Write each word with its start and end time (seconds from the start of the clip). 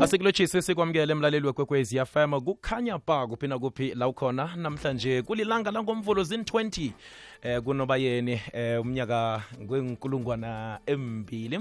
asikulotshise 0.00 0.62
sikwamukele 0.62 1.12
emlaleli 1.12 1.46
wekwekwezi 1.46 2.04
fm 2.06 2.40
kukhanya 2.40 2.98
ba 3.06 3.26
kuphi 3.26 3.46
nakuphi 3.48 3.94
la 3.94 4.08
ukhona 4.08 4.56
namhlanje 4.56 5.22
kulilanga 5.22 5.70
langomvulo 5.70 6.22
zin-20 6.22 6.90
eh 7.42 7.60
kunobayeni 7.62 8.40
eh 8.52 8.80
umnyaka 8.80 9.42
kwenkulungwana 9.68 10.78
embili 10.86 11.60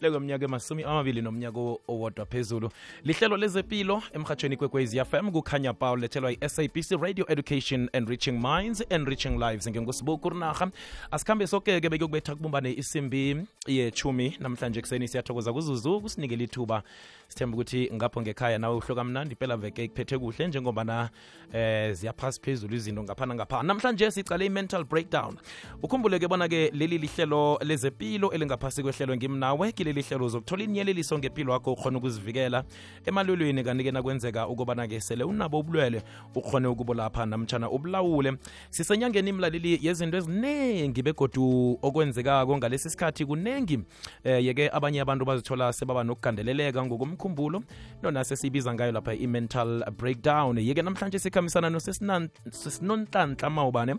lekweminyaka 0.00 0.44
emasumi 0.44 0.82
amabili 0.82 1.22
nomnyaka 1.22 1.60
owodwa 1.88 2.26
phezulu. 2.26 2.70
Lihlelo 3.04 3.36
lezepilo 3.36 4.02
emhatshweni 4.12 4.56
kwekwezi 4.56 5.04
fm 5.04 5.30
kukhanya 5.30 5.72
pa 5.72 5.92
ulethelwa 5.92 6.32
i-sabc 6.32 6.90
radio 7.00 7.24
education 7.28 7.88
enriching 7.92 8.32
minds 8.40 8.84
enriching 8.90 9.38
lives. 9.38 9.68
Ngengusibuku 9.68 10.18
kurinaha 10.18 10.70
asikhambe 11.10 11.46
soke-ke 11.46 11.88
bekuyokubetha 11.88 12.34
kubumbane 12.34 12.72
isimbi 12.72 13.36
yechumi 13.66 14.36
namhlanje 14.40 14.80
kuseni 14.80 15.08
siyathokoza 15.08 15.52
kuzuzu 15.52 16.00
kusinikela 16.00 16.42
ithuba. 16.42 16.82
Sithemba 17.28 17.54
ukuthi 17.54 17.90
ngapho 17.94 18.20
ngekhaya 18.20 18.58
nawe 18.58 18.76
uhloka 18.76 19.04
mnandi 19.04 19.32
impela 19.34 19.56
veke 19.56 19.88
kuphethe 19.88 20.18
kuhle 20.18 20.48
njengobana 20.48 21.10
eh 21.52 21.92
ziyaphasi 21.92 22.40
phezulu 22.40 22.74
izinto 22.74 23.02
ngaphana 23.02 23.34
ngaphana 23.34 23.62
namhlanje 23.62 24.10
sicale 24.10 24.46
i-mental 24.46 24.84
breakdown. 24.84 25.36
Ukhumbule-ke 25.82 26.28
bona-ke 26.28 26.70
leli 26.74 26.98
lihlelo 26.98 27.58
lezepilo 27.62 28.30
elingaphasi 28.32 28.82
kwehlelo 28.82 29.16
ngimnawe 29.16 29.72
kileli 29.72 29.89
hlelo 29.92 30.26
uzokuthola 30.26 30.64
inyeleliso 30.64 31.18
ngempilo 31.18 31.52
wakho 31.52 31.72
ukhona 31.72 31.98
ukuzivikela. 31.98 32.64
Emalwelweni 33.06 33.64
kanti-ke 33.64 33.92
nakwenzeka 33.92 34.48
ukubana-ke 34.48 35.00
sele 35.00 35.24
unabo 35.24 35.58
ubulwele 35.58 36.02
ukhone 36.34 36.68
ukubulapha 36.68 37.26
namtshana 37.26 37.70
ubulawule. 37.70 38.36
Sisenyangeni 38.70 39.30
imlaleli 39.30 39.78
yezinto 39.82 40.16
eziningi 40.16 41.02
begodu 41.02 41.78
okwenzekako 41.82 42.56
ngalesi 42.56 42.90
sikhathi 42.90 43.26
kuningi 43.26 43.80
eh 44.24 44.44
yeke 44.44 44.70
abanye 44.72 45.00
abantu 45.00 45.24
bazithola 45.24 45.72
sebaba 45.72 46.04
nokugandeleleka 46.04 46.84
ngokomkhumbulo. 46.84 47.62
Nona 48.02 48.24
sesiyibiza 48.24 48.74
ngayo 48.74 48.92
lapha 48.92 49.14
i-mental 49.14 49.84
breakdown. 49.98 50.58
Yeke 50.58 50.82
namhlanje 50.82 51.18
sikhambisana 51.18 51.70
nosesinonhlanhla 51.70 53.50
mawubane 53.50 53.94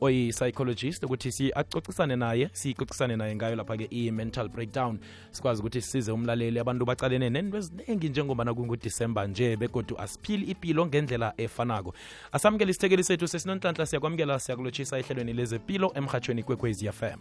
oyi-psychologist 0.00 1.04
ukuthi 1.04 1.32
si 1.32 1.52
acocisane 1.54 2.16
naye 2.16 2.50
siyicocisane 2.52 3.16
naye 3.16 3.36
ngayo 3.36 3.56
lapha-ke 3.56 3.86
i-mental 3.90 4.48
breakdown 4.48 4.98
sikwazi 5.30 5.60
ukuthi 5.60 5.80
sisize 5.80 6.12
umlaleli 6.12 6.58
abantu 6.58 6.84
bacalene 6.84 7.30
nento 7.30 7.56
eziningi 7.58 8.08
njengoba 8.08 8.54
kungudisemba 8.54 9.26
nje 9.26 9.56
begodu 9.56 9.98
asiphili 9.98 10.46
ipilo 10.50 10.86
ngendlela 10.86 11.34
efanako. 11.36 11.94
Asamukela 12.32 12.70
isithekeli 12.70 13.04
sethu 13.04 13.28
sesinonhlanhla 13.28 13.86
siyakwamukela 13.86 14.38
siyakulotshisa 14.38 14.98
ehlelweni 14.98 15.32
lezepilo 15.32 15.92
emhatshweni 15.94 16.42
kwekwezi 16.42 16.92
fm 16.92 17.20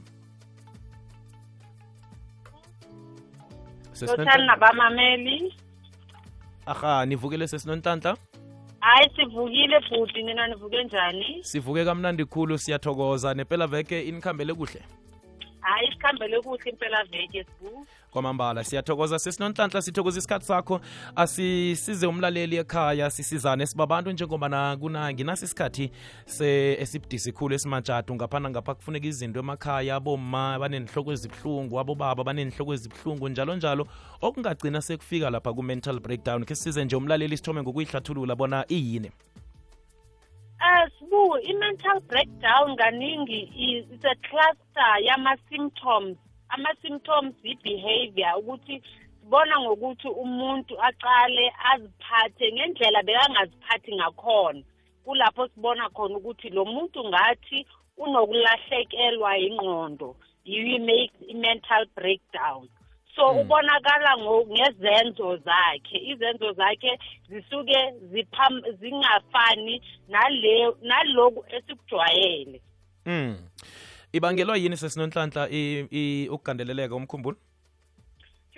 nabamameli. 4.46 5.54
Aha 6.66 7.06
nivukile 7.06 7.48
sesinonhlanhla 7.48 8.18
hayi 8.82 9.10
sivukile 9.16 9.80
bhuti 9.80 10.24
nina 10.24 10.48
nivuke 10.48 10.84
njani? 10.84 11.44
Sivuke 11.44 11.86
kamnandi 11.86 12.26
khulu 12.26 12.58
siyathokoza 12.58 13.34
nepela 13.34 13.68
veke 13.68 14.02
inikhambele 14.02 14.54
kuhle 14.54 14.82
hayi 15.72 15.92
sikhambele 15.92 16.42
kuhle 16.42 16.70
impela 16.70 17.04
veke 17.04 17.44
sibu. 17.44 17.86
Kwamambala 18.12 18.64
siyathokoza. 18.64 19.20
Sesinonhlanhla 19.20 19.82
sithokoza 19.82 20.20
isikhathi 20.20 20.46
sakho. 20.46 20.82
Asisize 21.16 22.08
umlaleli 22.08 22.58
ekhaya 22.58 23.10
sisizane 23.10 23.66
sibabantu 23.66 24.12
njengobana 24.12 24.78
kuna 24.78 25.14
nginasi 25.14 25.46
isikhathi 25.46 25.92
esibudisi 26.82 27.32
khulu 27.32 27.56
esimajadu. 27.56 28.16
Ngaphana 28.16 28.50
ngapha 28.50 28.76
kufuneka 28.76 29.08
izinto 29.08 29.40
emakhaya 29.40 29.96
aboma 29.96 30.60
banenhloko 30.60 31.12
ezibuhlungu 31.14 31.80
abobaba 31.80 32.24
banenhloko 32.24 32.74
ezibuhlungu 32.74 33.30
njalo 33.30 33.56
njalo 33.56 33.88
okungagcina 34.22 34.82
sekufika 34.82 35.30
lapha 35.30 35.54
ku-mental 35.54 36.00
breakdown 36.00 36.46
ke 36.46 36.56
sisize 36.56 36.86
nje 36.86 36.96
umlaleli 36.96 37.38
sithome 37.38 37.62
ngokuyihlathulula 37.62 38.36
bona 38.36 38.66
iyini 38.70 39.12
Uh, 40.62 40.86
sibu 41.00 41.38
i-mental 41.42 42.00
breakdown 42.02 42.78
kaningi 42.78 43.50
is 43.58 43.86
a 44.06 44.16
cluster 44.30 44.92
yama-symptoms 45.02 46.18
ama-symptoms 46.54 47.34
i-behavior 47.44 48.38
ukuthi 48.38 48.82
sibona 49.22 49.60
ngokuthi 49.60 50.08
umuntu 50.08 50.74
aqale 50.88 51.46
aziphathe 51.72 52.46
ngendlela 52.54 53.02
bekangaziphathi 53.04 53.92
ngakhona. 53.96 54.62
Kulapho 55.06 55.48
sibona 55.48 55.90
khona 55.90 56.16
ukuthi 56.18 56.50
lo 56.50 56.66
muntu 56.66 57.00
ngathi 57.10 57.66
unokulahlekelwa 57.98 59.38
ingqondo 59.38 60.16
you-make 60.46 61.14
i-mental 61.32 61.86
breakdown. 61.96 62.70
So 63.16 63.34
mm. 63.34 63.40
ubonakala 63.40 64.18
ngezenzo 64.52 65.38
zakhe. 65.38 65.98
Izenzo 65.98 66.54
zakhe 66.54 67.00
zisuke 67.30 67.94
zipham 68.12 68.62
zingafani 68.80 69.82
nale 70.10 70.74
naloku 70.82 71.46
esikujwayele. 71.50 72.62
Mm. 73.06 73.38
Ibangelwa 74.14 74.58
yini 74.58 74.78
sesinonhlanhla 74.78 75.50
ukugandeleleka 76.30 76.96
umkhumbulo 76.96 77.38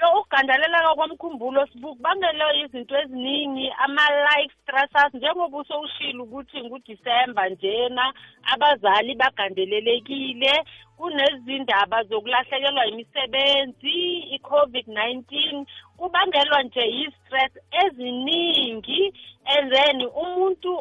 yo 0.03 0.19
ukugandeleleka 0.19 0.96
komkhumbulo 1.00 1.62
kubangelwa 1.81 2.56
izinto 2.62 2.96
eziningi 3.02 3.68
ama-life 3.84 4.53
stressors 4.62 5.14
njengoba 5.14 5.58
usowushile 5.58 6.19
ukuthi 6.24 6.58
ngudisemba 6.66 7.50
njena 7.50 8.14
abazali 8.53 9.16
bagandelelekile 9.22 10.53
kunezindaba 10.97 12.03
zokulahlekelwa 12.03 12.86
imisebenzi 12.86 13.97
i-covid-19 14.36 15.66
kubangelwa 15.97 16.64
nje 16.64 16.84
yi-stress 16.97 17.53
eziningi 17.84 19.14
and 19.56 19.74
then 19.74 19.97
umuntu 20.24 20.72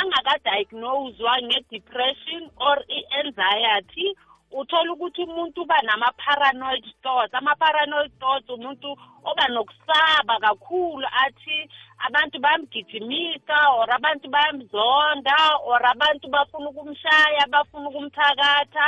angakadiagnoswa 0.00 1.32
nge-depression 1.42 2.42
or 2.56 2.78
i-anxiety 2.88 4.16
uthola 4.56 4.92
ukuthi 4.92 5.22
umuntu 5.22 5.62
uba 5.62 5.76
nama-paranoid 5.82 6.84
thoughts. 7.02 7.34
Ama-paranoid 7.34 8.12
thoughts 8.20 8.48
umuntu 8.48 8.96
oba 9.24 9.48
nokusaba 9.48 10.40
kakhulu 10.40 11.06
athi 11.24 11.68
abantu 12.06 12.40
bayamgijimisa 12.40 13.58
or 13.76 13.90
abantu 13.92 14.28
bayamzonda 14.28 15.36
or 15.64 15.80
abantu 15.86 16.28
bafuna 16.28 16.68
ukumshaya 16.70 17.46
bafuna 17.52 17.88
ukumthakatha. 17.88 18.86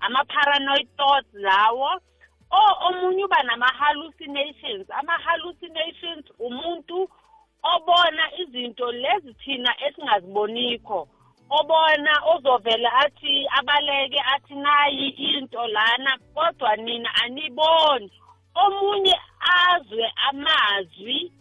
Ama-paranoid 0.00 0.88
thoughts 0.96 1.34
lawo. 1.34 2.00
O 2.50 2.60
omunye 2.88 3.24
uba 3.24 3.42
nama-hallucinations. 3.42 4.86
Ama-hallucinations 4.90 6.24
umuntu 6.38 7.08
obona 7.62 8.24
izinto 8.40 8.92
lezi 8.92 9.34
thina 9.34 9.74
esingaziboniko 9.86 11.08
obona 11.50 12.12
ozovela 12.34 12.90
athi 13.04 13.46
abaleke 13.58 14.20
athi 14.34 14.54
nayi 14.54 15.08
into 15.08 15.66
lana 15.66 16.18
kodwa 16.34 16.76
nina 16.76 17.10
aniboni. 17.22 18.10
Omunye 18.54 19.14
azwe 19.68 20.12
amazwi 20.28 21.32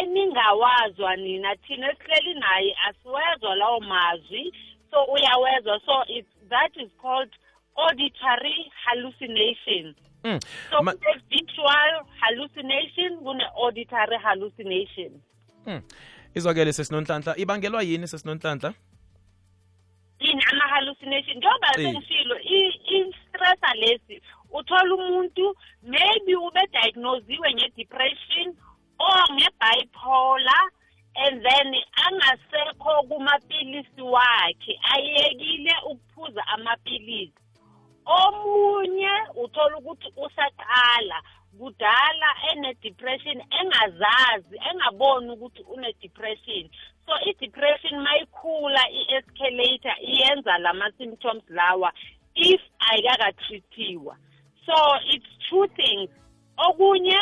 eningawazwa 0.00 1.16
nina 1.16 1.56
thina 1.56 1.90
esihleli 1.92 2.34
naye 2.40 2.76
asiwezwa 2.88 3.54
lawo 3.54 3.80
mazwi 3.80 4.52
so 4.90 5.04
uyawezwa. 5.04 5.80
So 5.86 5.92
it, 6.08 6.26
that 6.48 6.72
is 6.76 6.90
called 7.02 7.30
auditory 7.76 8.72
hallucination. 8.84 9.94
Mm. 10.24 10.40
so 10.70 10.82
Ma- 10.82 10.92
kune-visual 10.92 12.04
hallucination 12.20 13.16
kune-auditory 13.24 14.18
hallucination. 14.22 15.10
Mm. 15.66 15.82
izwakele 16.34 16.72
sesinonhlanhla 16.72 17.36
ibangelwa 17.36 17.82
yini 17.82 18.08
sesinonhlanhla? 18.08 18.74
Yini 20.20 20.42
ama-hallucination? 20.52 21.36
Njengoba 21.36 21.68
sengishilo 21.74 22.38
i-stressa 22.40 23.74
lesi 23.74 24.22
uthola 24.52 24.94
umuntu 24.94 25.56
maybe 25.82 26.36
ube 26.36 26.60
diagnosiwe 26.72 27.54
nge-depression 27.54 28.56
or 28.98 29.22
nge-bipolar 29.32 30.64
and 31.16 31.42
then 31.42 31.74
angasekho 32.06 33.02
kumapilisi 33.08 34.02
wakhe 34.02 34.80
ayekile 34.92 35.74
ukuphuza 35.90 36.46
amapilisi. 36.46 37.34
Omunye 38.06 39.10
uthola 39.42 39.76
ukuthi 39.78 40.08
usaqala 40.16 41.22
kudala 41.58 42.28
ene-depression 42.52 43.42
engazazi 43.60 44.56
engaboni 44.70 45.30
ukuthi 45.30 45.62
une-depression. 45.62 46.70
So 47.10 47.14
i-depression 47.26 48.00
mayikhula 48.00 48.82
i-escalator 48.90 49.94
iyenza 50.02 50.58
lama-symptoms 50.58 51.42
lawa 51.48 51.92
if 52.34 52.60
ayikakatreatiwa 52.90 54.16
so 54.66 54.74
it's 55.10 55.26
two 55.50 55.66
things. 55.74 56.10
Okunye 56.58 57.18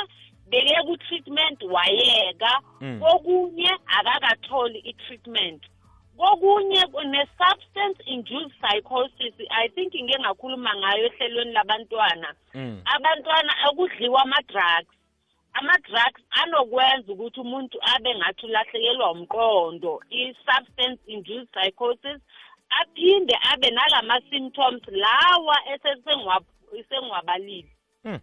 beke 0.50 0.76
ku-treatment 0.86 1.62
wayeka. 1.62 2.60
Mm. 2.80 3.00
kokunye 3.00 3.70
akakatholi 3.86 4.78
i-treatment. 4.84 5.62
Kokunye 6.18 6.82
ne-substance 7.06 7.98
induced 8.06 8.52
psychosis 8.60 9.34
i 9.50 9.68
think 9.68 9.94
ngike 9.94 10.18
ngakhuluma 10.20 10.76
ngayo 10.76 11.06
ehlelweni 11.06 11.52
labantwana. 11.52 12.34
Mm. 12.54 12.82
abantwana 12.84 13.52
okudliwa 13.68 14.22
ama-drugs 14.22 14.97
ama-drugs 15.58 16.22
anokwenza 16.40 17.12
ukuthi 17.12 17.40
umuntu 17.40 17.76
abe 17.94 18.10
ngathi 18.18 18.46
ulahlekelwa 18.46 19.10
umqondo 19.10 19.92
i-substance 20.10 21.00
induced 21.06 21.48
psychosis 21.52 22.20
aphinde 22.80 23.34
abe 23.50 23.68
nalama-symptoms 23.70 24.82
lawa 25.02 25.56
esengiwabalile 26.78 27.70
Hmm. 28.02 28.20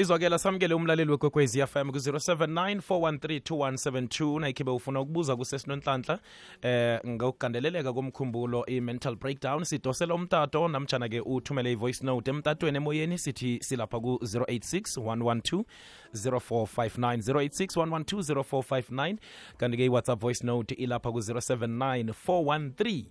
Izwakela 0.00 0.38
samukele 0.38 0.74
umlaleli 0.74 1.10
wekwekwezi 1.10 1.66
fm 1.66 1.90
ku-079 1.90 2.76
413 2.76 4.40
nayikhibe 4.40 4.70
ufuna 4.70 5.00
ukubuza 5.00 5.36
kusesinonhlanhla 5.36 6.18
eh 6.62 7.00
ngokugandeleleka 7.06 7.92
komkhumbulo 7.92 8.66
i-mental 8.66 9.16
breakdown 9.16 9.64
sidosela 9.64 10.14
umtato. 10.14 10.68
Namjana-ke 10.68 11.20
uthumele 11.20 11.72
i-voice 11.72 12.06
note 12.06 12.30
emtatweni 12.30 12.76
emoyeni 12.76 13.18
sithi 13.18 13.58
silapha 13.62 14.00
ku-086 14.00 15.00
112 15.00 15.64
0459 16.14 17.16
086 17.16 17.76
112 17.76 18.42
0459 18.42 19.16
kanti-ke 19.56 19.84
i-whatsapp 19.84 20.20
voice 20.20 20.46
note 20.46 20.74
ilapha 20.74 21.12
ku-079 21.12 22.12
413 22.26 23.04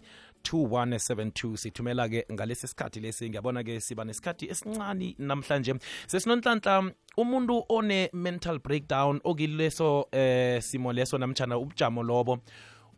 2172 0.44 1.57
sithumela-ke 1.57 2.25
ngalesi 2.31 2.68
sikhathi 2.68 3.00
lesi 3.00 3.30
ngiyabona-ke 3.30 3.80
siba 3.80 4.06
nesikhathi 4.06 4.50
esincane 4.50 5.15
namhlanje. 5.19 5.75
Sesinonhlanhla 6.07 6.91
umuntu 7.18 7.63
one-mental 7.69 8.59
breakdown 8.59 9.21
okileso 9.24 10.07
eh 10.12 10.62
simo 10.62 10.94
leso 10.94 11.18
namtshana 11.18 11.57
ubujamo 11.57 12.03
lobo 12.03 12.39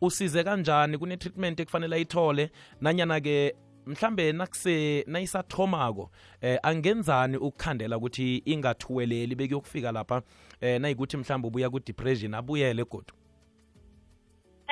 usize 0.00 0.44
kanjani 0.44 0.98
kune-treatment 0.98 1.60
ekufanele 1.60 1.96
ayithole? 1.96 2.50
Nanyana-ke 2.80 3.54
mhlambe 3.86 4.32
nakuse 4.32 5.04
nayisathomako 5.06 6.10
eh 6.40 6.58
angenzani 6.62 7.36
ukukhandela 7.36 7.96
ukuthi 7.96 8.42
ingathuweleli 8.44 9.34
bekuyokufika 9.34 9.92
lapha 9.92 10.22
eh 10.60 10.80
nayikuthi 10.80 11.16
mhlambe 11.16 11.48
ubuya 11.48 11.70
ku-depression 11.70 12.34
abuyele 12.34 12.84
godu 12.84 13.14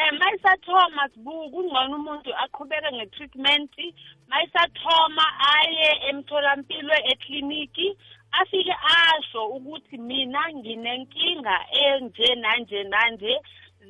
um 0.00 0.18
mayisathoma 0.18 1.08
sibuku 1.12 1.50
kungcono 1.50 1.96
umuntu 1.96 2.30
aqhubeke 2.44 2.88
nge-treatment 2.96 3.72
mayisathoma 4.30 5.26
aye 5.56 5.88
emtholampilo 6.08 6.94
ekliniki 7.12 7.96
afike 8.40 8.74
asho 9.02 9.40
ukuthi 9.56 9.98
mina 9.98 10.42
nginenkinga 10.52 11.56
enje 11.84 12.28
nanje 12.34 12.80
nanje 12.92 13.34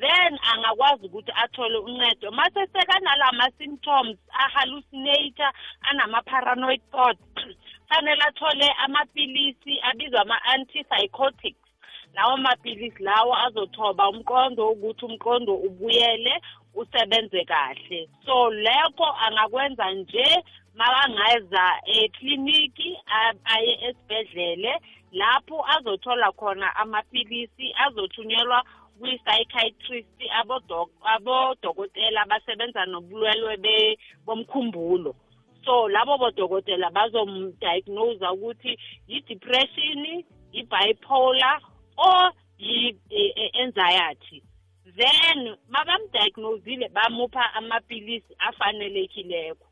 then 0.01 0.39
angakwazi 0.51 1.07
ukuthi 1.07 1.33
athole 1.43 1.79
uncedo. 1.79 2.31
Mase 2.31 2.67
sekanalama-symptoms 2.73 4.19
ahallucinate 4.45 5.47
anama-paranoid 5.91 6.81
thoughts 6.93 7.21
fanele 7.89 8.23
athole 8.29 8.69
amapilisi 8.85 9.81
abizwa 9.83 10.21
ama-antipsychotics. 10.21 11.70
Lawo 12.15 12.37
maphilisi 12.37 13.03
lawo 13.03 13.35
azothoba 13.47 14.09
umqondo 14.09 14.71
ukuthi 14.73 15.05
umqondo 15.05 15.53
ubuyele 15.67 16.35
usebenze 16.75 17.45
kahle. 17.45 18.09
So 18.27 18.51
lekho 18.51 19.07
angakwenza 19.25 19.91
nje 19.91 20.27
makangeza 20.75 21.65
ekliniki 21.85 22.99
aye 23.45 23.73
esibhedlele 23.87 24.73
lapho 25.13 25.57
azothola 25.75 26.33
khona 26.33 26.77
amaphilisi 26.77 27.75
azothunyelwa 27.85 28.65
kwi-psychiatrist 29.01 30.19
abodokotela 31.15 32.23
abasebenza 32.23 32.87
nobulwelwe 32.87 33.99
bomkhumbulo. 34.27 35.15
So 35.65 35.89
labo 35.89 36.19
bodokotela 36.19 36.91
bazomdiagnose 36.91 38.27
ukuthi 38.35 38.79
yi-depression 39.09 40.25
yi-bipolar 40.53 41.61
or 42.07 42.33
yi-anxiety 42.59 44.43
then 44.97 45.57
mabamdiagnosile 45.69 46.89
bamupha 46.89 47.55
amapilisi 47.55 48.35
afanelekileko. 48.39 49.67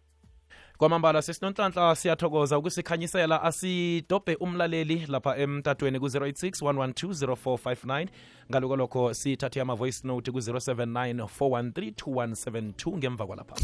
Kwamambala 0.79 1.23
sesinonhlanhla 1.23 1.97
siyathokoza 1.97 2.59
ukusikhanyisela. 2.59 3.43
Asidobhe 3.43 4.35
umlaleli 4.35 5.07
lapha 5.09 5.37
emtatweni 5.37 6.01
ku-086 6.01 6.63
112 6.63 7.27
0459 7.27 8.07
ngaloko 8.51 8.77
lokho 8.77 9.15
sithathe 9.15 9.61
ama-voice 9.61 10.01
note 10.05 10.31
ku-079 10.31 11.27
413 11.41 11.91
2172 11.91 12.97
ngemva 12.97 13.27
kwalapha. 13.27 13.57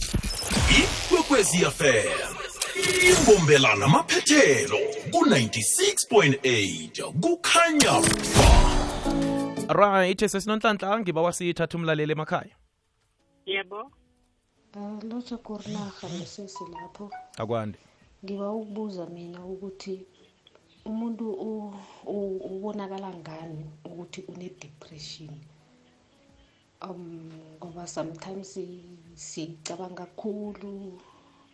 Ikwekwezi 0.81 1.65
fm 1.65 2.35
imbombelana 3.11 3.89
maphethelo 3.89 4.79
ku-96.8 5.13 7.13
kukhanya 7.21 7.93
ba 8.39 8.44
right 9.69 10.19
sesinonhlanhla 10.19 11.01
ngiba 11.01 11.23
wasithatha 11.23 11.79
umlaleli 11.79 12.13
emakhaya. 12.13 12.57
Yebo. 13.47 13.91
Uh, 14.77 15.03
lotsha 15.05 15.37
kurinaha 15.37 16.09
nesesi 16.09 16.65
lapho. 16.73 17.11
Akwande. 17.39 17.79
Ngiba 18.25 18.53
ukubuza 18.53 19.07
mina 19.07 19.45
ukuthi 19.45 20.07
umuntu 20.85 21.25
ubonakala 22.05 23.15
ngani 23.15 23.65
ukuthi 23.85 24.21
une-depression 24.29 25.31
um 26.83 27.31
ngoba 27.57 27.87
sometimes 27.87 28.59
sicabanga 29.15 30.07
kakhulu 30.07 31.01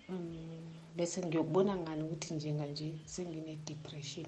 um 0.09 0.27
bese 0.97 1.23
ngiyokubona 1.23 1.77
ngani 1.77 2.03
ukuthi 2.03 2.35
njenganje 2.35 2.95
sengine-depression 3.05 4.27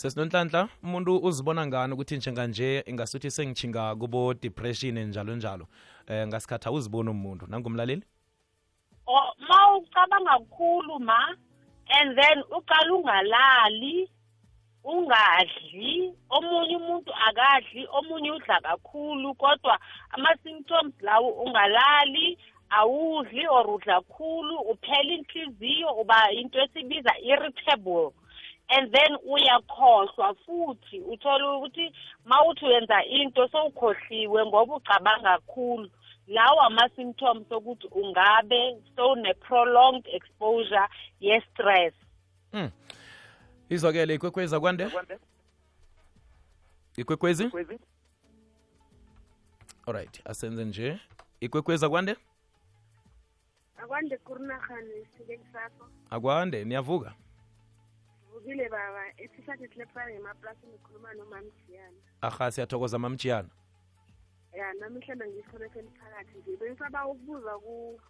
sesinonhlanhla 0.00 0.68
umuntu 0.82 1.18
uzibona 1.26 1.66
ngani 1.66 1.92
ukuthi 1.94 2.16
njenganje 2.16 2.84
ingasuthi 2.86 3.30
sengitshinga 3.30 3.96
kubo 3.96 4.34
depression 4.34 4.98
njalo 4.98 5.36
njalo? 5.36 5.66
Eh 6.06 6.26
ngasikhathi 6.26 6.68
awuziboni 6.68 7.10
umuntu 7.10 7.46
nangumlaleli? 7.46 8.02
O- 9.06 9.32
ma 9.48 9.76
ucabanga 9.76 10.30
kakhulu 10.38 10.98
ma 11.00 11.18
and 11.98 12.18
then 12.18 12.38
uqala 12.56 12.92
ungalali 12.94 14.10
ungadli 14.84 16.12
omunye 16.30 16.76
umuntu 16.76 17.12
akadli 17.28 17.86
omunye 17.98 18.30
udla 18.30 18.60
kakhulu 18.60 19.34
kodwa 19.34 19.78
ama-symptoms 20.10 20.94
lawo 21.00 21.28
ungalali 21.30 22.38
awudli 22.70 23.46
or 23.48 23.66
udla 23.70 23.94
kakhulu 24.00 24.56
uphela 24.70 25.12
inhliziyo 25.14 25.88
uba 26.00 26.30
into 26.32 26.60
esibiza 26.60 27.12
irritable. 27.18 28.10
And 28.68 28.92
then 28.92 29.16
uyakhohlwa 29.28 30.34
futhi 30.34 31.00
uthola 31.00 31.56
ukuthi 31.56 31.92
mawuthi 32.24 32.64
wenza 32.64 33.04
into 33.04 33.48
sowukhohliwe 33.48 34.46
ngoba 34.46 34.74
ucabanga 34.74 35.38
kakhulu. 35.38 35.90
Lawo 36.26 36.60
ama-symptoms 36.60 37.46
okuthi 37.50 37.86
ungabe 37.92 38.76
sowune-prolonged 38.96 40.06
exposure 40.06 40.88
ye-stress. 41.20 41.94
Mm. 42.52 42.70
izwakele 43.68 44.14
ikwekwezi 44.14 44.56
akwande 44.56 44.88
ikwekwezi? 46.96 47.50
Alright 49.86 50.20
asenze 50.24 50.64
nje. 50.64 50.98
Ikwekwezi 51.40 51.86
akwande? 51.86 52.16
Akwande 53.76 54.16
kurunagane 54.16 55.06
sike 55.16 55.40
sapho 55.52 55.86
akwande 56.10 56.64
niyavuka 56.64 57.14
vile 58.46 58.68
baba 58.68 59.02
isikhathi 59.24 59.68
silefana 59.68 60.10
ngemaplasini 60.10 60.72
ngikhuluma 60.72 61.14
nomama 61.14 61.42
mjiyana 61.42 62.00
aha 62.20 62.50
siyathokoza 62.50 62.98
mama 62.98 63.14
mjiyana 63.14 63.48
ya 64.56 64.72
namhlanje 64.72 65.26
ngikhonekhe 65.28 65.78
emphakathi 65.78 66.38
nje. 66.38 66.56
Bengisaba 66.56 67.06
ukubuza 67.06 67.58
ku 67.58 68.00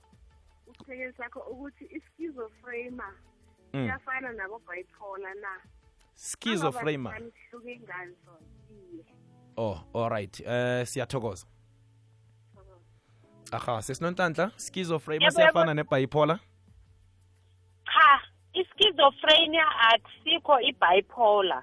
kusisekeli 0.67 1.13
sakho 1.13 1.41
ukuthi 1.41 1.85
i-schizofrema 1.85 3.09
mm. 3.73 3.85
iyafana 3.85 4.33
nabo 4.33 4.59
bipolar 4.59 5.35
na 5.35 5.61
schizofrema 6.15 7.19
ihluke 7.19 7.81
ngani 7.81 8.17
oh 9.57 9.79
all 9.95 10.09
right. 10.11 10.41
Eh 10.41 10.81
uh, 10.81 10.87
siyathokoza 10.87 11.47
aha 13.53 13.83
sesinonhlanhla 13.83 14.51
schizofrema 14.57 15.31
siyafana 15.31 15.75
nebipolar? 15.75 16.39
Ha 17.85 18.21
i-schizophrenia 18.61 19.67
akusikho 19.91 20.61
i-bipolar. 20.61 21.63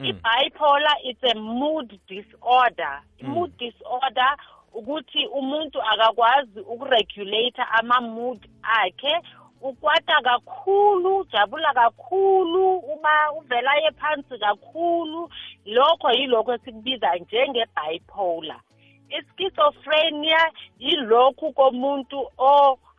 Mm. 0.00 0.06
i-bipolar 0.06 0.96
it's 1.04 1.22
a 1.32 1.34
mood 1.38 1.88
disorder. 2.08 3.00
I-mood 3.20 3.56
disorder 3.58 4.36
ukuthi 4.74 5.26
umuntu 5.26 5.82
akakwazi 5.82 6.60
ukuregulate 6.60 7.62
ama-mood 7.78 8.40
akhe 8.62 9.14
ukwata 9.60 10.20
kakhulu 10.22 11.16
ujabula 11.18 11.74
kakhulu 11.74 12.76
uma 12.76 13.32
uvela 13.38 13.70
aye 13.70 13.90
phansi 13.90 14.38
kakhulu. 14.38 15.30
Lokho 15.64 16.10
yilokho 16.10 16.54
esikubiza 16.54 17.16
njenge-bipolar. 17.16 18.60
I-schizophrenia 19.08 20.50
yilokhu 20.78 21.52
komuntu 21.52 22.30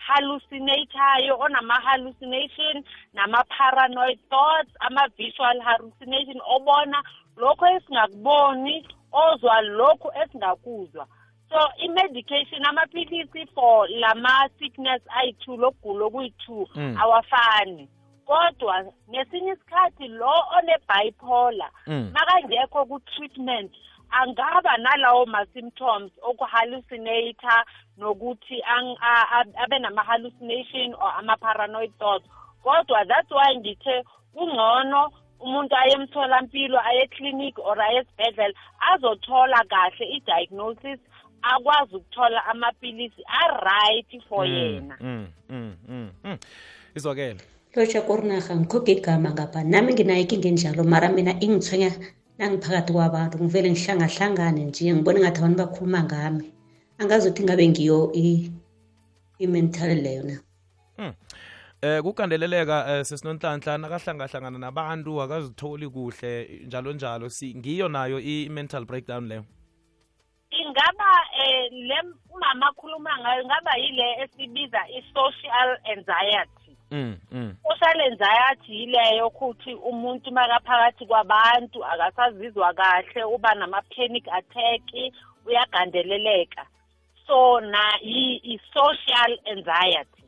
o-hallucinatayo 0.06 1.38
onama-hallucination 1.40 2.84
nama-paranoid 3.14 4.20
thoughts 4.30 4.72
ama-visual 4.80 5.62
hallucination 5.62 6.42
obona 6.56 7.04
lokho 7.38 7.68
esingakuboni 7.68 8.88
ozwa 9.12 9.62
lokho 9.62 10.12
esingakuzwa 10.24 11.08
so 11.50 11.60
i-medication 11.78 12.66
amaphilisi 12.66 13.46
for 13.54 13.88
lama 13.90 14.50
sickness 14.60 15.02
ayi-two 15.18 15.58
lokugula 15.58 16.06
okuyi-two 16.06 16.68
Mm. 16.76 16.98
awafani 17.02 17.90
kodwa 18.26 18.86
ngesinye 19.10 19.52
isikhathi 19.54 20.08
lo 20.08 20.34
one-bipolar 20.58 21.72
Mm. 21.88 22.12
makangekho 22.14 22.86
ku-treatment 22.86 23.72
angaba 24.22 24.77
nalawo 24.77 25.25
ma-symptoms 25.25 26.12
okuhallucinator 26.29 27.60
nokuthi 27.98 28.57
ang- 28.75 28.98
a- 29.01 29.27
a- 29.39 29.55
abe 29.63 29.79
nama-hallucination 29.79 30.93
or 31.01 31.12
ama-paranoid 31.19 31.91
thoughts. 32.00 32.25
Kodwa 32.63 33.03
that's 33.07 33.31
why 33.31 33.55
ngithe 33.55 34.03
kungcono 34.34 35.12
umuntu 35.39 35.75
aye 35.75 35.93
emtholampilo 36.00 36.79
aye 36.79 37.03
eklinikhi 37.05 37.62
or 37.62 37.77
aye 37.81 38.00
esibhedlela 38.01 38.55
azothola 38.91 39.60
kahle 39.69 40.05
i-diagnosis 40.15 41.00
akwazi 41.41 41.95
ukuthola 41.95 42.45
amapilisi 42.45 43.22
a-right 43.27 44.12
for 44.29 44.45
yena. 44.45 44.98
mm, 45.00 45.27
mm, 45.50 45.75
mm, 45.88 46.10
mm. 46.24 46.38
izwakele. 46.95 47.39
Lotsha 47.75 48.01
korinaga 48.01 48.55
ngikhoga 48.55 48.91
igama 48.91 49.29
ngapha. 49.31 49.63
Nami 49.63 49.93
nginayo 49.93 50.22
inkinga 50.22 50.48
enjalo 50.48 50.84
mara 50.84 51.10
mina 51.10 51.31
ingithwenya 51.43 51.91
nangiphakathi 52.38 52.94
kwabantu 52.94 53.38
ngivele 53.39 53.70
ngihlangahlangane 53.72 54.62
nje 54.65 54.94
ngibone 54.94 55.20
ngathi 55.20 55.39
abantu 55.39 55.58
bakhuluma 55.62 56.04
ngami. 56.04 56.48
Angazi 57.00 57.30
ukuthi 57.30 57.44
ngabe 57.44 57.68
ngiyo 57.68 58.12
i- 58.13 58.51
i-mental 59.39 59.92
leyo 60.06 60.24
na 60.24 60.36
eh 61.82 62.01
kukandeleleka 62.01 62.77
eh, 62.89 63.04
sesinonhlanhla 63.06 63.77
nakahlangahlangana 63.77 64.58
nabantu 64.60 65.22
akazitholi 65.22 65.88
kuhle 65.89 66.32
njalo 66.65 66.94
njalo. 66.94 67.30
Si 67.30 67.54
ngiyo 67.56 67.88
nayo 67.89 68.20
i-mental 68.20 68.86
breakdown 68.86 69.27
leyo. 69.27 69.44
Ingaba 70.51 71.10
eh 71.44 71.70
le 71.72 72.00
umama 72.34 72.68
akhuluma 72.72 73.12
ngayo 73.22 73.44
ingaba 73.44 73.72
yile 73.84 74.08
esibiza 74.24 74.82
i-social 74.98 75.70
anxiety. 75.94 76.64
Mm, 76.96 77.18
mm. 77.32 77.56
social 77.64 78.02
anxiety 78.12 78.72
yileyo 78.80 79.28
ukuthi 79.28 79.74
umuntu 79.74 80.32
makaphakathi 80.32 81.06
kwabantu 81.06 81.86
akasazizwa 81.86 82.74
kahle 82.74 83.24
uba 83.24 83.56
nama-panic 83.56 84.25
attack 84.28 84.84
uyagandeleleka. 85.46 86.66
So 87.28 87.60
na 87.60 87.84
yi- 88.02 88.42
i-social 88.44 89.32
anxiety. 89.52 90.22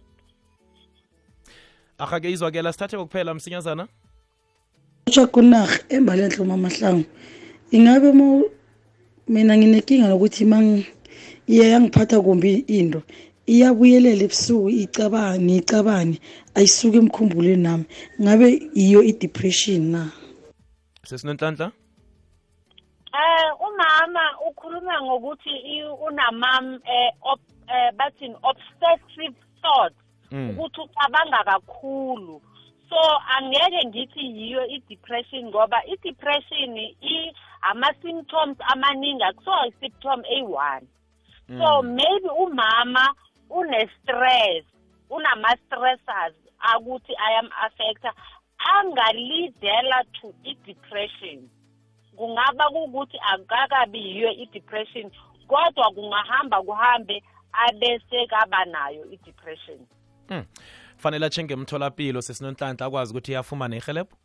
Ahake 1.98 2.32
izwakela 2.32 2.74
sithathe 2.74 2.98
kokuphela 2.98 3.34
msinyazana. 3.34 3.88
Lotsha 5.08 5.28
kunarha 5.28 5.80
embalenhle 5.90 6.42
umamahlangu 6.42 7.06
ingabe 7.72 8.12
mo 8.12 8.44
mina 9.28 9.58
nginenkinga 9.58 10.08
nokuthi 10.08 10.46
mang 10.46 10.84
iye 11.48 11.70
yangiphatha 11.70 12.22
kumbi 12.22 12.54
into? 12.68 13.02
Iyabuyelela 13.48 14.24
ebusuku 14.28 14.70
icabane 14.70 15.56
icabane. 15.62 16.16
Ayisuke 16.56 16.98
emkhumbulweni 16.98 17.64
nami. 17.64 17.86
Ngabe 18.22 18.48
iyo 18.76 19.00
i-depression 19.04 19.82
na? 19.94 20.02
Sesinonhlanhla 21.08 21.72
eh 23.18 23.50
umama 23.68 24.24
ukhuluma 24.48 25.02
ngokuthi 25.02 25.50
i- 25.50 25.96
unamam 26.08 26.66
eh 26.86 27.12
eh 27.74 27.92
bathini 27.98 28.36
obsessive 28.44 29.36
thoughts 29.62 29.96
Mm. 30.32 30.50
ukuthi 30.50 30.82
ucabanga 30.82 31.44
kakhulu. 31.44 32.42
So 32.90 33.00
angeke 33.38 33.88
ngithi 33.88 34.20
yiyo 34.20 34.68
i-depression 34.68 35.46
ngoba 35.48 35.80
i-depression 35.88 36.78
i 37.02 37.32
ama-symptoms 37.62 38.58
amaningi 38.72 39.24
akusiwo 39.24 39.66
i-symptom 39.68 40.20
eyi-one. 40.28 40.86
So 41.48 41.82
maybe 41.82 42.28
umama 42.44 43.16
une-stress 43.50 44.64
unama-stressors 45.10 46.36
akuthi 46.60 47.14
ayam-affecta 47.16 48.14
angalidela 48.58 50.04
to 50.22 50.34
i-depression 50.44 51.50
kungaba 52.16 52.70
kukuthi 52.70 53.18
akakabi 53.34 54.00
yiyo 54.00 54.32
i-depression 54.32 55.12
kodwa 55.48 55.92
kungahamba 55.92 56.62
kuhambe 56.62 57.24
abese 57.52 58.28
kaba 58.28 58.66
nayo 58.66 59.06
i-depression 59.12 59.80
mm. 60.30 60.46
fanele 60.98 61.26
atshenge 61.26 61.54
emtholapilo 61.54 62.22
sesinonhlanhla 62.22 62.86
akwazi 62.86 63.12
ukuthi 63.12 63.36
afumane 63.36 63.78
ihelebho 63.78 64.18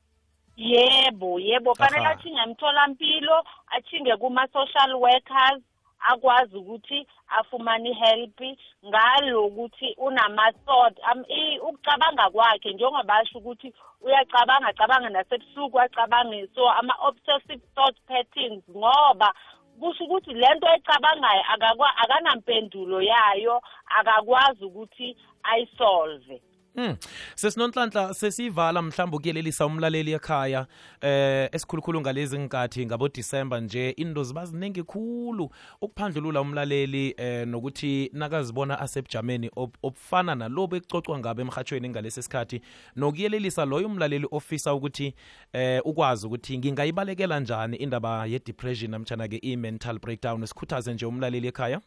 yebo 0.57 1.41
yebo 1.41 1.75
fanele 1.75 2.07
Aha. 2.07 2.11
athinge 2.11 2.41
emtholampilo 2.41 3.45
athinge 3.67 4.17
kuma-social 4.17 4.95
workers 4.95 5.63
akwazi 6.11 6.57
ukuthi 6.57 7.07
afumane 7.29 7.91
i-help 7.91 8.41
ngalokuthi 8.87 9.95
unama-thought 9.99 10.97
am- 11.11 11.25
i- 11.29 11.59
ukucabanga 11.59 12.31
kwakhe 12.31 12.73
njengoba 12.73 13.03
basho 13.03 13.39
ukuthi 13.39 13.75
uyacabanga 14.01 14.69
acabanga 14.69 15.09
nasebusuku 15.09 15.81
acabange 15.81 16.49
so 16.55 16.69
ama-obsessive 16.71 17.63
thought 17.75 17.97
patterns 18.09 18.65
ngoba 18.77 19.35
kusho 19.81 20.05
ukuthi 20.05 20.35
lento 20.35 20.67
ecabangayo 20.75 21.43
akakwa- 21.53 21.97
akanampendulo 21.97 23.03
yayo 23.03 23.63
akakwazi 23.99 24.65
ukuthi 24.65 25.17
ayisolve. 25.43 26.43
Mm. 26.77 26.97
Sesinonhlanhla 27.35 28.15
sesivala 28.15 28.83
mhlawumbe 28.83 29.17
ukuyelelisa 29.17 29.67
umlaleli 29.67 30.13
ekhaya 30.13 30.67
eh 31.01 31.49
esikhulukhulu 31.53 32.01
ngalezi 32.01 32.39
nkathi 32.39 32.87
ngabo 32.87 33.09
December 33.09 33.61
nje 33.63 33.91
into 33.91 34.25
ziba 34.25 34.47
ziningi 34.47 34.83
khulu 34.83 35.51
ukuphandlulula 35.81 36.41
umlaleli 36.41 37.15
eh 37.17 37.49
nokuthi 37.49 38.11
nakazibona 38.13 38.79
asebujameni 38.79 39.49
ob- 39.49 39.77
obufana 39.83 40.35
nalobo 40.35 40.77
ekucocwa 40.77 41.19
ngabe 41.19 41.43
emhathweni 41.43 41.89
ngalesi 41.89 42.23
sikhathi 42.23 42.61
nokuyelelisa 42.97 43.65
loyo 43.65 43.87
umlaleli 43.87 44.27
ofisa 44.31 44.75
ukuthi 44.75 45.15
eh 45.53 45.81
ukwazi 45.85 46.27
ukuthi 46.27 46.59
ngingayibalekela 46.59 47.41
njani 47.41 47.77
indaba 47.77 48.27
ye 48.27 48.39
depression 48.39 48.91
namtjana 48.91 49.29
ke 49.29 49.39
i 49.43 49.57
mental 49.57 49.99
breakdown 49.99 50.47
sikhuthaze 50.47 50.95
nje 50.95 51.07
umlaleli 51.07 51.49
ekhaya 51.49 51.81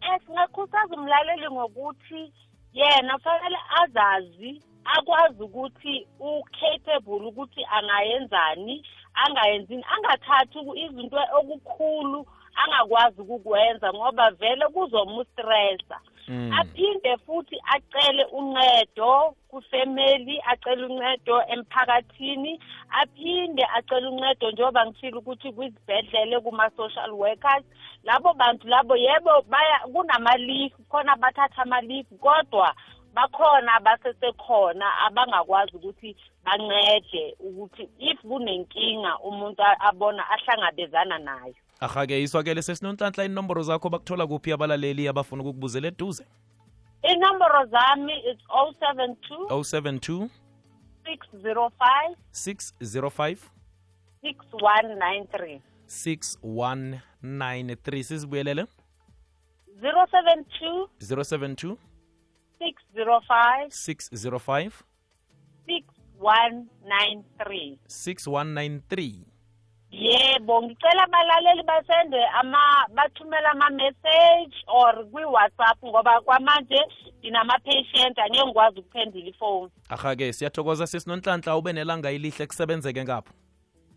Eh 0.00 0.20
singakhuthaza 0.26 0.94
umlaleli 0.94 1.50
ngokuthi 1.50 2.32
yena 2.72 3.18
fanele 3.18 3.58
azazi 3.82 4.62
akwazi 4.84 5.42
ukuthi 5.42 6.06
u-capable 6.20 7.26
ukuthi 7.28 7.64
angayenzani 7.70 8.86
angayenzini 9.14 9.84
angathathi 9.94 10.58
uku- 10.58 10.76
izinto 10.76 11.18
okukhulu 11.38 12.26
angakwazi 12.62 13.20
ukukwenza 13.20 13.92
ngoba 13.92 14.30
vele 14.30 14.66
kuzomustressa 14.74 15.98
Mm. 16.04 16.17
Aphinde 16.60 17.16
futhi 17.26 17.56
acele 17.74 18.24
uncedo 18.24 19.34
kufamily 19.50 20.40
acele 20.46 20.84
uncedo 20.86 21.42
emphakathini. 21.48 22.60
Aphinde 22.90 23.64
acele 23.76 24.06
uncedo 24.08 24.50
njengoba 24.50 24.86
ngishilo 24.86 25.18
ukuthi 25.18 25.52
kwizibhedlele 25.52 26.40
kuma-social 26.40 27.10
workers. 27.12 27.64
Labo 28.04 28.34
bantu 28.34 28.68
labo 28.68 28.96
yebo 28.96 29.42
baya 29.48 29.78
kunama-leave 29.92 30.74
khona 30.88 31.16
bathatha 31.16 31.62
ama-leave 31.62 32.16
kodwa 32.20 32.74
bakhona 33.14 33.74
abasesekhona 33.74 34.86
abangakwazi 35.06 35.76
ukuthi 35.76 36.16
bancede 36.44 37.34
ukuthi 37.40 37.88
if 37.98 38.20
kunenkinga 38.20 39.18
umuntu 39.18 39.62
a- 39.62 39.80
abona 39.80 40.22
ahlangabezana 40.30 41.18
nayo. 41.18 41.54
Ahake 41.80 42.22
iswakele 42.22 42.62
sesinonhlanhla 42.62 43.24
inomboro 43.24 43.62
zakho 43.62 43.88
bakuthola 43.88 44.26
kuphi 44.26 44.52
abalaleli 44.52 45.08
abafuna 45.08 45.42
ukukubuzela 45.42 45.88
eduze? 45.88 46.26
Inomboro 47.02 47.66
zami 47.66 48.12
is 48.30 48.38
072 48.48 49.46
072 49.48 50.28
605 51.04 52.16
605 52.32 53.38
6193 54.22 55.60
6193 55.86 58.02
sizibuyelele? 58.02 58.66
072 59.80 60.88
072 61.00 61.76
605 62.60 63.70
605 63.70 64.72
6193 65.66 67.78
6193 67.86 69.14
yebo 69.90 70.62
ngicela 70.62 71.02
abalaleli 71.04 71.62
basende 71.62 72.24
ama 72.40 72.58
bathumela 72.94 73.50
ama-message 73.50 74.54
or 74.66 75.04
kwi-whatsapp 75.10 75.78
ngoba 75.84 76.20
kwamanje 76.20 76.80
ndinama-patient 77.18 78.18
angeke 78.18 78.44
ngikwazi 78.44 78.80
ukuphendula 78.80 79.26
ifoni 79.26 79.70
ahake 79.88 80.32
siyathokoza 80.32 80.86
sesinonhlanhla 80.86 81.56
ube 81.56 81.72
nelanga 81.72 82.10
elihle 82.10 82.46
kusebenzeke 82.46 83.04
ngapho. 83.04 83.32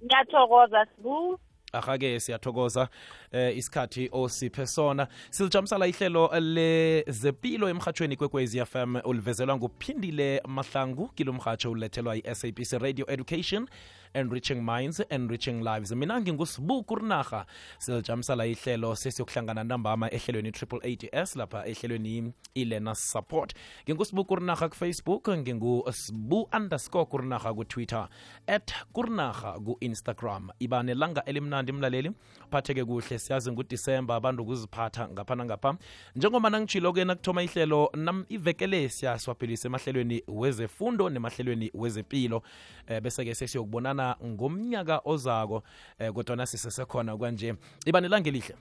Ngiyathokoza 0.05 0.85
sibu. 0.95 1.39
Aha-ke 1.73 2.19
siyathokoza 2.19 2.89
eh, 3.31 3.57
isikhathi 3.57 4.09
osiphe 4.11 4.67
sona. 4.67 5.07
Silijamisala 5.29 5.87
ihlelo 5.87 6.29
lezempilo 6.39 7.69
emhatshweni 7.69 8.15
kwekwez 8.15 8.63
fm 8.65 8.95
ulivezelwa 9.03 9.57
nguphindile 9.57 10.41
mahlangu 10.47 11.07
kilo 11.07 11.33
mhatsho 11.33 11.71
ulethelwa 11.71 12.15
i-sabc 12.17 12.71
radio 12.81 13.05
education 13.11 13.67
enriching 14.13 14.61
minds 14.61 15.01
enriching 15.09 15.61
lives. 15.63 15.91
Mina 15.91 16.21
ngingusibuku 16.21 16.95
rinarha 16.95 17.45
silijamisala 17.77 18.45
ihlelo 18.45 18.95
sesiyokuhlangana 18.95 19.63
ntambama 19.63 20.11
ehlelweni 20.13 20.51
triple 20.51 20.79
ads 20.83 21.35
lapha 21.35 21.65
ehlelweni 21.65 22.33
ilena 22.55 22.95
support. 22.95 23.53
Ngingusibu 23.85 24.25
kurinarha 24.25 24.69
kufacebook 24.69 25.29
ngingusibu 25.29 26.49
underscore 26.57 27.05
kurinarha 27.05 27.53
kutwitter 27.53 28.07
at 28.47 28.73
kurinarha 28.93 29.59
ku-instagram. 29.59 30.49
Iba 30.59 30.83
nelanga 30.83 31.25
elimnandi 31.25 31.71
mlaleli. 31.71 32.11
Phatheke 32.51 32.85
kuhle 32.85 33.19
siyazi 33.19 33.51
ngudisemba 33.51 34.15
abantu 34.15 34.43
ukuziphatha 34.43 35.09
ngapha 35.09 35.35
nangapha. 35.35 35.77
Njengoba 36.15 36.49
nangitshilo-ke 36.49 37.05
nakuthoma 37.05 37.43
ihlelo 37.43 37.89
nam 37.95 38.25
ivekele 38.29 38.89
siyaswaphilisa 38.89 39.67
emahlelweni 39.67 40.23
wezefundo 40.27 41.09
nemahlelweni 41.09 41.71
wezepilo. 41.73 42.43
E, 42.87 43.01
bese-ke 43.01 43.35
sesiyokubonana 43.35 44.00
ngomnyaka 44.25 45.01
ozako 45.05 45.63
um 45.99 46.13
kodwana 46.13 46.45
sisesekhona 46.45 47.17
kwanje. 47.17 47.55
Iba 47.85 48.01
nelanga 48.01 48.29
elihle 48.29 48.55